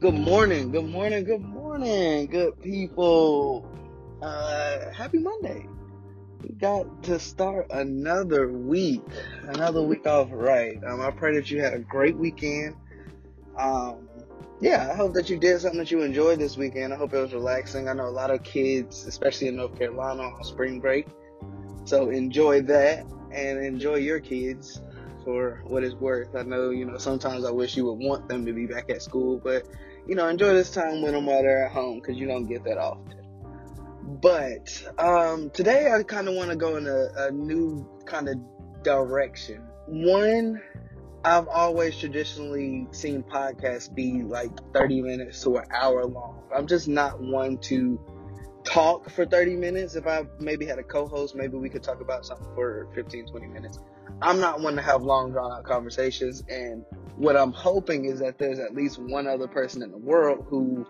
Good 0.00 0.14
morning, 0.14 0.72
good 0.72 0.86
morning, 0.86 1.24
good 1.24 1.42
morning, 1.42 2.24
good 2.28 2.58
people. 2.62 3.68
Uh, 4.22 4.90
happy 4.92 5.18
Monday. 5.18 5.66
We 6.42 6.54
got 6.54 7.02
to 7.02 7.18
start 7.18 7.66
another 7.70 8.48
week, 8.48 9.04
another 9.42 9.82
week 9.82 10.06
off 10.06 10.28
right. 10.32 10.82
Um, 10.86 11.02
I 11.02 11.10
pray 11.10 11.34
that 11.34 11.50
you 11.50 11.60
had 11.60 11.74
a 11.74 11.80
great 11.80 12.16
weekend. 12.16 12.76
Um, 13.58 14.08
yeah, 14.62 14.88
I 14.90 14.96
hope 14.96 15.12
that 15.12 15.28
you 15.28 15.38
did 15.38 15.60
something 15.60 15.80
that 15.80 15.90
you 15.90 16.00
enjoyed 16.00 16.38
this 16.38 16.56
weekend. 16.56 16.94
I 16.94 16.96
hope 16.96 17.12
it 17.12 17.20
was 17.20 17.34
relaxing. 17.34 17.86
I 17.86 17.92
know 17.92 18.06
a 18.06 18.08
lot 18.08 18.30
of 18.30 18.42
kids, 18.42 19.06
especially 19.06 19.48
in 19.48 19.56
North 19.56 19.76
Carolina, 19.76 20.22
on 20.22 20.44
spring 20.44 20.80
break. 20.80 21.08
So 21.84 22.08
enjoy 22.08 22.62
that 22.62 23.04
and 23.32 23.62
enjoy 23.62 23.96
your 23.96 24.20
kids 24.20 24.80
for 25.30 25.62
what 25.64 25.84
it's 25.84 25.94
worth. 25.94 26.34
I 26.34 26.42
know, 26.42 26.70
you 26.70 26.84
know, 26.84 26.98
sometimes 26.98 27.44
I 27.44 27.50
wish 27.52 27.76
you 27.76 27.84
would 27.86 28.04
want 28.04 28.28
them 28.28 28.44
to 28.46 28.52
be 28.52 28.66
back 28.66 28.90
at 28.90 29.00
school, 29.00 29.40
but, 29.42 29.64
you 30.08 30.16
know, 30.16 30.26
enjoy 30.26 30.54
this 30.54 30.70
time 30.70 31.02
with 31.02 31.12
them 31.12 31.26
while 31.26 31.42
they're 31.42 31.66
at 31.66 31.72
home 31.72 32.00
because 32.00 32.16
you 32.16 32.26
don't 32.26 32.46
get 32.46 32.64
that 32.64 32.78
often. 32.78 33.18
But 34.20 34.82
um, 34.98 35.50
today 35.50 35.92
I 35.92 36.02
kind 36.02 36.28
of 36.28 36.34
want 36.34 36.50
to 36.50 36.56
go 36.56 36.76
in 36.76 36.86
a, 36.86 37.28
a 37.28 37.30
new 37.30 37.88
kind 38.06 38.28
of 38.28 38.36
direction. 38.82 39.62
One, 39.86 40.60
I've 41.24 41.46
always 41.46 41.96
traditionally 41.96 42.88
seen 42.90 43.22
podcasts 43.22 43.94
be 43.94 44.22
like 44.22 44.50
30 44.72 45.02
minutes 45.02 45.42
to 45.44 45.58
an 45.58 45.66
hour 45.72 46.06
long. 46.06 46.42
I'm 46.54 46.66
just 46.66 46.88
not 46.88 47.20
one 47.20 47.58
to 47.68 48.00
talk 48.70 49.10
for 49.10 49.26
30 49.26 49.56
minutes. 49.56 49.96
If 49.96 50.06
I 50.06 50.24
maybe 50.38 50.64
had 50.64 50.78
a 50.78 50.82
co-host, 50.82 51.34
maybe 51.34 51.56
we 51.56 51.68
could 51.68 51.82
talk 51.82 52.00
about 52.00 52.24
something 52.24 52.46
for 52.54 52.88
15, 52.94 53.26
20 53.26 53.46
minutes. 53.48 53.80
I'm 54.22 54.40
not 54.40 54.60
one 54.60 54.76
to 54.76 54.82
have 54.82 55.02
long 55.02 55.32
drawn 55.32 55.52
out 55.52 55.64
conversations. 55.64 56.44
And 56.48 56.84
what 57.16 57.36
I'm 57.36 57.52
hoping 57.52 58.04
is 58.04 58.20
that 58.20 58.38
there's 58.38 58.58
at 58.58 58.74
least 58.74 58.98
one 58.98 59.26
other 59.26 59.48
person 59.48 59.82
in 59.82 59.90
the 59.90 59.98
world 59.98 60.46
who 60.48 60.86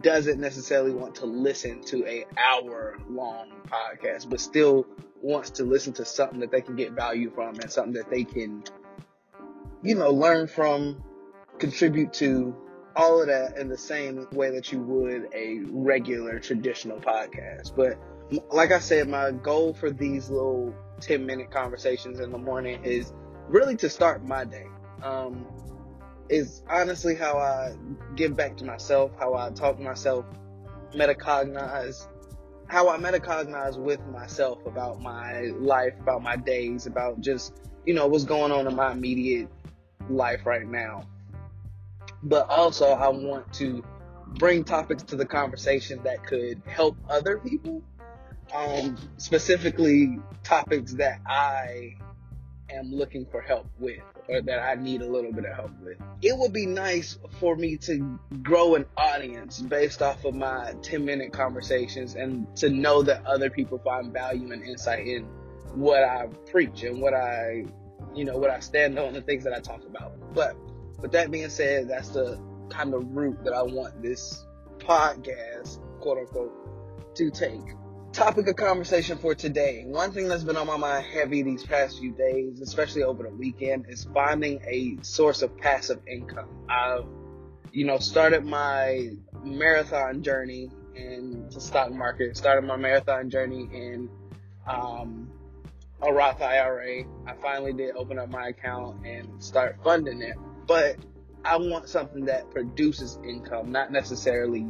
doesn't 0.00 0.40
necessarily 0.40 0.92
want 0.92 1.14
to 1.16 1.26
listen 1.26 1.82
to 1.82 2.06
a 2.06 2.24
hour 2.50 2.98
long 3.08 3.52
podcast, 3.66 4.28
but 4.28 4.40
still 4.40 4.86
wants 5.20 5.50
to 5.50 5.64
listen 5.64 5.92
to 5.94 6.04
something 6.04 6.40
that 6.40 6.50
they 6.50 6.60
can 6.60 6.76
get 6.76 6.92
value 6.92 7.30
from 7.34 7.58
and 7.60 7.70
something 7.70 7.94
that 7.94 8.10
they 8.10 8.24
can, 8.24 8.62
you 9.82 9.94
know, 9.94 10.10
learn 10.10 10.46
from, 10.46 11.02
contribute 11.58 12.12
to, 12.14 12.54
all 12.98 13.20
of 13.20 13.28
that 13.28 13.56
in 13.56 13.68
the 13.68 13.78
same 13.78 14.26
way 14.32 14.50
that 14.50 14.72
you 14.72 14.80
would 14.80 15.28
a 15.32 15.60
regular 15.70 16.40
traditional 16.40 16.98
podcast. 16.98 17.74
But 17.76 17.96
like 18.52 18.72
I 18.72 18.80
said, 18.80 19.08
my 19.08 19.30
goal 19.30 19.72
for 19.72 19.88
these 19.88 20.28
little 20.30 20.74
10 21.00 21.24
minute 21.24 21.52
conversations 21.52 22.18
in 22.18 22.32
the 22.32 22.38
morning 22.38 22.82
is 22.82 23.12
really 23.46 23.76
to 23.76 23.88
start 23.88 24.26
my 24.26 24.44
day. 24.44 24.66
Um, 25.04 25.46
is 26.28 26.62
honestly 26.68 27.14
how 27.14 27.38
I 27.38 27.76
give 28.16 28.36
back 28.36 28.56
to 28.58 28.64
myself, 28.64 29.12
how 29.16 29.32
I 29.34 29.50
talk 29.50 29.76
to 29.76 29.82
myself, 29.82 30.26
metacognize, 30.92 32.08
how 32.66 32.88
I 32.88 32.98
metacognize 32.98 33.78
with 33.78 34.04
myself 34.08 34.66
about 34.66 35.00
my 35.00 35.52
life, 35.60 35.94
about 36.00 36.22
my 36.22 36.34
days, 36.34 36.86
about 36.86 37.20
just, 37.20 37.60
you 37.86 37.94
know, 37.94 38.08
what's 38.08 38.24
going 38.24 38.50
on 38.50 38.66
in 38.66 38.74
my 38.74 38.90
immediate 38.90 39.48
life 40.10 40.44
right 40.44 40.66
now 40.66 41.04
but 42.22 42.48
also 42.48 42.86
I 42.86 43.08
want 43.08 43.52
to 43.54 43.82
bring 44.26 44.64
topics 44.64 45.02
to 45.04 45.16
the 45.16 45.26
conversation 45.26 46.00
that 46.04 46.24
could 46.24 46.62
help 46.66 46.96
other 47.08 47.38
people. 47.38 47.82
Um, 48.54 48.96
specifically 49.18 50.18
topics 50.42 50.94
that 50.94 51.20
I 51.26 51.96
am 52.70 52.90
looking 52.92 53.26
for 53.26 53.40
help 53.40 53.66
with 53.78 54.00
or 54.28 54.42
that 54.42 54.58
I 54.58 54.74
need 54.74 55.02
a 55.02 55.06
little 55.06 55.32
bit 55.32 55.44
of 55.44 55.54
help 55.54 55.70
with. 55.82 55.98
It 56.22 56.36
would 56.36 56.52
be 56.52 56.66
nice 56.66 57.18
for 57.40 57.56
me 57.56 57.76
to 57.78 58.18
grow 58.42 58.74
an 58.74 58.84
audience 58.96 59.60
based 59.60 60.02
off 60.02 60.24
of 60.24 60.34
my 60.34 60.74
10 60.82 61.04
minute 61.04 61.32
conversations 61.32 62.14
and 62.14 62.54
to 62.56 62.68
know 62.68 63.02
that 63.02 63.24
other 63.26 63.50
people 63.50 63.78
find 63.78 64.12
value 64.12 64.52
and 64.52 64.62
insight 64.62 65.06
in 65.06 65.24
what 65.74 66.04
I 66.04 66.26
preach 66.50 66.82
and 66.82 67.00
what 67.00 67.14
I, 67.14 67.64
you 68.14 68.24
know, 68.24 68.36
what 68.36 68.50
I 68.50 68.60
stand 68.60 68.98
on 68.98 69.14
and 69.14 69.24
things 69.24 69.44
that 69.44 69.52
I 69.52 69.60
talk 69.60 69.84
about. 69.84 70.12
But 70.34 70.56
with 71.00 71.12
that 71.12 71.30
being 71.30 71.48
said, 71.48 71.88
that's 71.88 72.08
the 72.08 72.40
kind 72.70 72.94
of 72.94 73.14
route 73.14 73.42
that 73.44 73.52
I 73.52 73.62
want 73.62 74.02
this 74.02 74.44
podcast, 74.78 75.78
quote 76.00 76.18
unquote, 76.18 77.14
to 77.16 77.30
take. 77.30 77.62
Topic 78.12 78.48
of 78.48 78.56
conversation 78.56 79.18
for 79.18 79.34
today. 79.34 79.84
One 79.86 80.12
thing 80.12 80.28
that's 80.28 80.42
been 80.42 80.56
on 80.56 80.66
my 80.66 80.76
mind 80.76 81.06
heavy 81.06 81.42
these 81.42 81.64
past 81.64 81.98
few 81.98 82.12
days, 82.12 82.60
especially 82.60 83.02
over 83.02 83.22
the 83.22 83.30
weekend, 83.30 83.86
is 83.88 84.08
finding 84.12 84.60
a 84.66 84.96
source 85.02 85.42
of 85.42 85.56
passive 85.56 86.00
income. 86.06 86.48
I've, 86.68 87.04
you 87.70 87.84
know, 87.84 87.98
started 87.98 88.44
my 88.44 89.10
marathon 89.44 90.22
journey 90.22 90.70
in 90.96 91.48
the 91.52 91.60
stock 91.60 91.92
market, 91.92 92.36
started 92.36 92.66
my 92.66 92.76
marathon 92.76 93.30
journey 93.30 93.68
in 93.72 94.08
um, 94.66 95.30
a 96.02 96.12
Roth 96.12 96.40
IRA. 96.42 97.04
I 97.26 97.34
finally 97.40 97.72
did 97.72 97.94
open 97.94 98.18
up 98.18 98.30
my 98.30 98.48
account 98.48 99.06
and 99.06 99.42
start 99.42 99.76
funding 99.84 100.22
it 100.22 100.36
but 100.68 100.96
I 101.44 101.56
want 101.56 101.88
something 101.88 102.26
that 102.26 102.50
produces 102.50 103.18
income, 103.24 103.72
not 103.72 103.90
necessarily, 103.90 104.66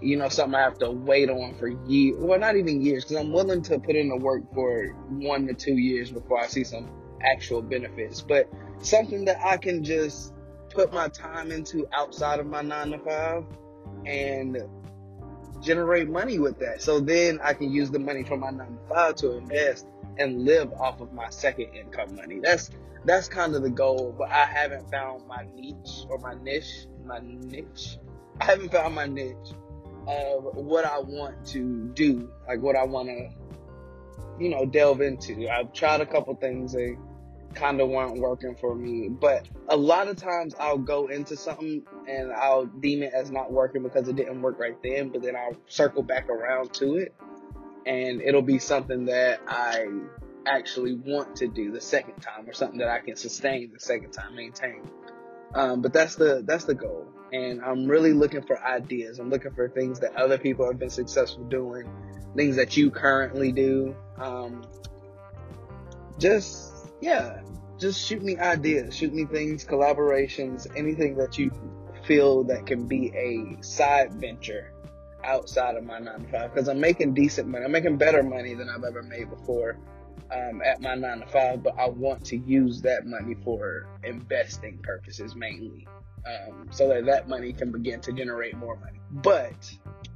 you 0.00 0.16
know, 0.16 0.28
something 0.28 0.54
I 0.54 0.62
have 0.62 0.78
to 0.78 0.90
wait 0.90 1.28
on 1.28 1.56
for 1.58 1.68
years. 1.68 2.16
Well, 2.18 2.38
not 2.38 2.56
even 2.56 2.80
years, 2.80 3.04
because 3.04 3.16
I'm 3.16 3.32
willing 3.32 3.62
to 3.62 3.78
put 3.80 3.96
in 3.96 4.08
the 4.08 4.16
work 4.16 4.42
for 4.54 4.86
one 5.08 5.46
to 5.48 5.54
two 5.54 5.76
years 5.76 6.10
before 6.10 6.40
I 6.40 6.46
see 6.46 6.62
some 6.62 6.88
actual 7.20 7.62
benefits. 7.62 8.20
But 8.20 8.48
something 8.78 9.24
that 9.24 9.44
I 9.44 9.56
can 9.56 9.82
just 9.82 10.32
put 10.70 10.92
my 10.92 11.08
time 11.08 11.50
into 11.50 11.86
outside 11.92 12.38
of 12.38 12.46
my 12.46 12.62
nine 12.62 12.90
to 12.90 12.98
five 12.98 13.44
and 14.06 14.58
generate 15.62 16.08
money 16.08 16.38
with 16.38 16.60
that. 16.60 16.80
So 16.80 17.00
then 17.00 17.40
I 17.42 17.54
can 17.54 17.72
use 17.72 17.90
the 17.90 17.98
money 17.98 18.22
from 18.22 18.40
my 18.40 18.50
nine 18.50 18.76
to 18.76 18.94
five 18.94 19.14
to 19.16 19.32
invest 19.38 19.86
and 20.18 20.44
live 20.44 20.72
off 20.74 21.00
of 21.00 21.12
my 21.12 21.28
second 21.30 21.74
income 21.74 22.14
money. 22.16 22.40
That's 22.40 22.70
that's 23.04 23.28
kind 23.28 23.54
of 23.54 23.62
the 23.62 23.70
goal, 23.70 24.14
but 24.16 24.30
I 24.30 24.44
haven't 24.46 24.90
found 24.90 25.26
my 25.26 25.46
niche 25.54 26.06
or 26.08 26.18
my 26.18 26.34
niche, 26.42 26.86
my 27.04 27.20
niche. 27.22 27.98
I 28.40 28.44
haven't 28.46 28.72
found 28.72 28.94
my 28.94 29.06
niche 29.06 29.52
of 30.06 30.44
what 30.54 30.84
I 30.84 30.98
want 31.00 31.46
to 31.48 31.88
do, 31.94 32.30
like 32.48 32.60
what 32.60 32.76
I 32.76 32.84
want 32.84 33.08
to, 33.08 33.30
you 34.38 34.48
know, 34.48 34.64
delve 34.64 35.00
into. 35.02 35.48
I've 35.48 35.72
tried 35.72 36.00
a 36.00 36.06
couple 36.06 36.34
things 36.36 36.72
they 36.72 36.96
kind 37.54 37.80
of 37.80 37.88
weren't 37.88 38.18
working 38.18 38.56
for 38.56 38.74
me, 38.74 39.08
but 39.08 39.46
a 39.68 39.76
lot 39.76 40.08
of 40.08 40.16
times 40.16 40.54
I'll 40.58 40.78
go 40.78 41.06
into 41.06 41.36
something 41.36 41.82
and 42.08 42.32
I'll 42.32 42.66
deem 42.66 43.02
it 43.02 43.12
as 43.14 43.30
not 43.30 43.52
working 43.52 43.82
because 43.82 44.08
it 44.08 44.16
didn't 44.16 44.42
work 44.42 44.58
right 44.58 44.76
then, 44.82 45.10
but 45.10 45.22
then 45.22 45.36
I'll 45.36 45.56
circle 45.68 46.02
back 46.02 46.28
around 46.28 46.72
to 46.74 46.96
it 46.96 47.14
and 47.86 48.20
it'll 48.22 48.42
be 48.42 48.58
something 48.58 49.06
that 49.06 49.40
I 49.46 49.86
actually 50.46 50.94
want 50.94 51.36
to 51.36 51.48
do 51.48 51.72
the 51.72 51.80
second 51.80 52.20
time 52.20 52.48
or 52.48 52.52
something 52.52 52.78
that 52.78 52.88
I 52.88 53.00
can 53.00 53.16
sustain 53.16 53.72
the 53.72 53.80
second 53.80 54.12
time, 54.12 54.34
maintain. 54.34 54.82
Um, 55.54 55.82
but 55.82 55.92
that's 55.92 56.16
the 56.16 56.42
that's 56.44 56.64
the 56.64 56.74
goal, 56.74 57.06
and 57.32 57.62
I'm 57.62 57.86
really 57.86 58.12
looking 58.12 58.42
for 58.42 58.60
ideas. 58.60 59.20
I'm 59.20 59.30
looking 59.30 59.52
for 59.52 59.68
things 59.68 60.00
that 60.00 60.16
other 60.16 60.36
people 60.36 60.66
have 60.66 60.78
been 60.78 60.90
successful 60.90 61.44
doing, 61.44 61.88
things 62.34 62.56
that 62.56 62.76
you 62.76 62.90
currently 62.90 63.52
do. 63.52 63.94
Um, 64.18 64.64
just 66.18 66.90
yeah, 67.00 67.42
just 67.78 68.04
shoot 68.04 68.22
me 68.22 68.36
ideas, 68.36 68.96
shoot 68.96 69.14
me 69.14 69.26
things, 69.26 69.64
collaborations, 69.64 70.66
anything 70.76 71.16
that 71.18 71.38
you 71.38 71.52
feel 72.04 72.42
that 72.44 72.66
can 72.66 72.86
be 72.86 73.12
a 73.14 73.62
side 73.62 74.12
venture 74.14 74.73
outside 75.24 75.76
of 75.76 75.84
my 75.84 75.98
nine 75.98 76.20
to 76.20 76.28
five 76.28 76.54
because 76.54 76.68
I'm 76.68 76.80
making 76.80 77.14
decent 77.14 77.48
money. 77.48 77.64
I'm 77.64 77.72
making 77.72 77.96
better 77.96 78.22
money 78.22 78.54
than 78.54 78.68
I've 78.68 78.84
ever 78.84 79.02
made 79.02 79.30
before 79.30 79.78
um, 80.30 80.62
at 80.62 80.80
my 80.80 80.94
nine 80.94 81.20
to 81.20 81.26
five, 81.26 81.62
but 81.62 81.78
I 81.78 81.88
want 81.88 82.24
to 82.26 82.36
use 82.36 82.80
that 82.82 83.06
money 83.06 83.34
for 83.44 83.86
investing 84.02 84.78
purposes 84.78 85.34
mainly, 85.34 85.86
um, 86.26 86.68
so 86.70 86.88
that 86.88 87.04
that 87.06 87.28
money 87.28 87.52
can 87.52 87.72
begin 87.72 88.00
to 88.02 88.12
generate 88.12 88.56
more 88.56 88.76
money. 88.76 89.00
But, 89.10 89.72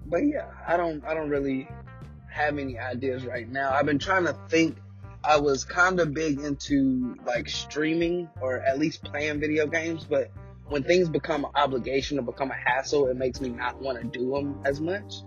but 0.06 0.18
yeah, 0.18 0.46
I 0.66 0.76
don't, 0.76 1.04
I 1.04 1.14
don't 1.14 1.30
really 1.30 1.68
have 2.30 2.58
any 2.58 2.78
ideas 2.78 3.26
right 3.26 3.48
now. 3.48 3.72
I've 3.72 3.86
been 3.86 3.98
trying 3.98 4.24
to 4.24 4.36
think. 4.48 4.76
I 5.24 5.36
was 5.36 5.64
kind 5.64 5.98
of 5.98 6.14
big 6.14 6.40
into 6.40 7.16
like 7.26 7.48
streaming 7.48 8.30
or 8.40 8.60
at 8.60 8.78
least 8.78 9.02
playing 9.02 9.40
video 9.40 9.66
games, 9.66 10.04
but 10.04 10.30
when 10.68 10.82
things 10.82 11.08
become 11.08 11.44
an 11.44 11.50
obligation 11.54 12.18
or 12.18 12.22
become 12.22 12.50
a 12.50 12.70
hassle, 12.70 13.06
it 13.08 13.16
makes 13.16 13.40
me 13.40 13.48
not 13.48 13.80
want 13.80 14.00
to 14.00 14.04
do 14.04 14.30
them 14.30 14.60
as 14.64 14.80
much. 14.80 15.22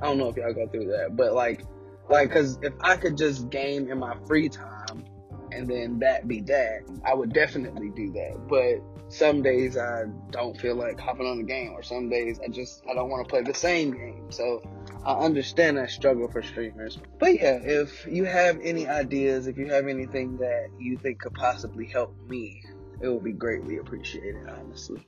I 0.00 0.06
don't 0.06 0.18
know 0.18 0.28
if 0.28 0.36
y'all 0.36 0.52
go 0.52 0.66
through 0.68 0.86
that, 0.86 1.16
but 1.16 1.34
like 1.34 1.64
like, 2.08 2.30
cause 2.32 2.58
if 2.62 2.72
I 2.80 2.96
could 2.96 3.16
just 3.16 3.50
game 3.50 3.90
in 3.90 3.98
my 3.98 4.16
free 4.26 4.48
time 4.48 5.04
and 5.52 5.68
then 5.68 5.98
that 6.00 6.28
be 6.28 6.40
that, 6.42 6.82
I 7.04 7.14
would 7.14 7.32
definitely 7.32 7.90
do 7.90 8.12
that. 8.12 8.46
But 8.48 9.12
some 9.12 9.42
days 9.42 9.76
I 9.76 10.04
don't 10.30 10.58
feel 10.60 10.76
like 10.76 10.98
hopping 10.98 11.26
on 11.26 11.38
the 11.38 11.44
game, 11.44 11.72
or 11.72 11.82
some 11.82 12.08
days 12.08 12.38
I 12.44 12.48
just 12.48 12.82
I 12.90 12.94
don't 12.94 13.08
want 13.08 13.26
to 13.26 13.30
play 13.30 13.42
the 13.42 13.54
same 13.54 13.92
game. 13.92 14.30
So 14.30 14.62
I 15.04 15.14
understand 15.14 15.78
that 15.78 15.90
struggle 15.90 16.28
for 16.28 16.42
streamers. 16.42 16.98
But 17.18 17.34
yeah, 17.34 17.58
if 17.62 18.06
you 18.06 18.24
have 18.24 18.58
any 18.62 18.86
ideas, 18.86 19.46
if 19.46 19.56
you 19.56 19.68
have 19.70 19.86
anything 19.86 20.38
that 20.38 20.68
you 20.78 20.96
think 20.98 21.20
could 21.20 21.34
possibly 21.34 21.86
help 21.86 22.14
me, 22.28 22.62
it 23.00 23.08
would 23.08 23.24
be 23.24 23.32
greatly 23.32 23.78
appreciated, 23.78 24.48
honestly. 24.48 25.06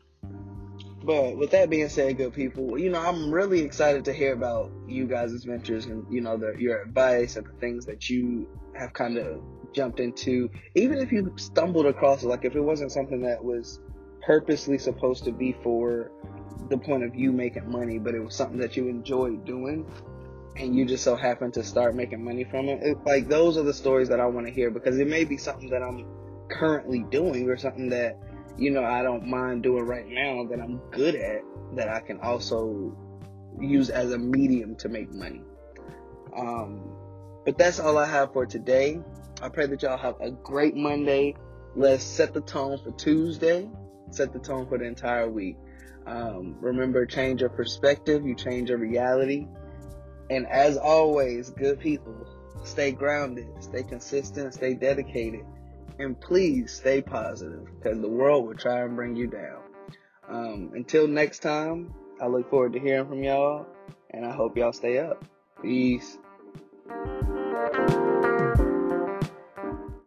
But 1.04 1.36
with 1.36 1.52
that 1.52 1.70
being 1.70 1.88
said, 1.88 2.18
good 2.18 2.34
people, 2.34 2.78
you 2.78 2.90
know, 2.90 3.00
I'm 3.00 3.32
really 3.32 3.60
excited 3.60 4.04
to 4.06 4.12
hear 4.12 4.32
about 4.32 4.70
you 4.86 5.06
guys' 5.06 5.44
ventures 5.44 5.86
and, 5.86 6.04
you 6.12 6.20
know, 6.20 6.36
the, 6.36 6.54
your 6.58 6.82
advice 6.82 7.36
and 7.36 7.46
the 7.46 7.52
things 7.52 7.86
that 7.86 8.10
you 8.10 8.48
have 8.74 8.92
kind 8.92 9.16
of 9.16 9.40
jumped 9.72 10.00
into. 10.00 10.50
Even 10.74 10.98
if 10.98 11.12
you 11.12 11.32
stumbled 11.36 11.86
across 11.86 12.22
it, 12.24 12.28
like 12.28 12.44
if 12.44 12.56
it 12.56 12.60
wasn't 12.60 12.92
something 12.92 13.22
that 13.22 13.42
was 13.42 13.80
purposely 14.22 14.76
supposed 14.76 15.24
to 15.24 15.32
be 15.32 15.56
for 15.62 16.10
the 16.68 16.76
point 16.76 17.04
of 17.04 17.14
you 17.14 17.32
making 17.32 17.70
money, 17.70 17.98
but 17.98 18.14
it 18.14 18.20
was 18.20 18.34
something 18.34 18.58
that 18.58 18.76
you 18.76 18.88
enjoyed 18.88 19.44
doing 19.46 19.86
and 20.56 20.74
you 20.74 20.84
just 20.84 21.04
so 21.04 21.16
happen 21.16 21.52
to 21.52 21.62
start 21.62 21.94
making 21.94 22.22
money 22.22 22.44
from 22.44 22.68
it. 22.68 22.82
it 22.82 22.98
like 23.06 23.28
those 23.28 23.56
are 23.56 23.62
the 23.62 23.72
stories 23.72 24.08
that 24.08 24.20
I 24.20 24.26
want 24.26 24.46
to 24.46 24.52
hear 24.52 24.70
because 24.70 24.98
it 24.98 25.06
may 25.06 25.24
be 25.24 25.36
something 25.36 25.70
that 25.70 25.82
I'm 25.82 26.04
currently 26.48 27.04
doing 27.10 27.48
or 27.48 27.56
something 27.56 27.88
that 27.90 28.18
you 28.56 28.70
know 28.70 28.84
I 28.84 29.02
don't 29.02 29.26
mind 29.26 29.62
doing 29.62 29.84
right 29.84 30.06
now 30.06 30.44
that 30.50 30.60
I'm 30.60 30.78
good 30.90 31.14
at 31.14 31.42
that 31.74 31.88
I 31.88 32.00
can 32.00 32.20
also 32.20 32.96
use 33.60 33.90
as 33.90 34.12
a 34.12 34.18
medium 34.18 34.76
to 34.76 34.88
make 34.88 35.12
money. 35.12 35.42
Um, 36.36 36.82
but 37.44 37.58
that's 37.58 37.80
all 37.80 37.98
I 37.98 38.06
have 38.06 38.32
for 38.32 38.46
today. 38.46 39.00
I 39.40 39.48
pray 39.48 39.66
that 39.66 39.82
y'all 39.82 39.96
have 39.96 40.16
a 40.20 40.30
great 40.30 40.76
Monday. 40.76 41.34
Let's 41.76 42.04
set 42.04 42.34
the 42.34 42.40
tone 42.40 42.78
for 42.82 42.92
Tuesday. 42.92 43.68
Set 44.10 44.32
the 44.32 44.38
tone 44.38 44.66
for 44.68 44.78
the 44.78 44.84
entire 44.84 45.28
week. 45.28 45.56
Um, 46.06 46.56
remember, 46.60 47.04
change 47.06 47.40
your 47.40 47.50
perspective. 47.50 48.24
You 48.24 48.34
change 48.34 48.70
your 48.70 48.78
reality. 48.78 49.46
And 50.30 50.46
as 50.46 50.76
always, 50.76 51.50
good 51.50 51.80
people, 51.80 52.26
stay 52.64 52.92
grounded, 52.92 53.48
stay 53.60 53.82
consistent, 53.82 54.54
stay 54.54 54.74
dedicated, 54.74 55.44
and 55.98 56.20
please 56.20 56.72
stay 56.72 57.02
positive 57.02 57.66
because 57.76 58.00
the 58.00 58.08
world 58.08 58.46
will 58.46 58.54
try 58.54 58.82
and 58.82 58.96
bring 58.96 59.16
you 59.16 59.26
down. 59.26 59.62
Um, 60.28 60.72
until 60.74 61.08
next 61.08 61.40
time, 61.40 61.94
I 62.20 62.26
look 62.26 62.50
forward 62.50 62.74
to 62.74 62.80
hearing 62.80 63.08
from 63.08 63.22
y'all, 63.22 63.66
and 64.10 64.26
I 64.26 64.32
hope 64.32 64.56
y'all 64.56 64.72
stay 64.72 64.98
up. 64.98 65.24
Peace. 65.62 66.18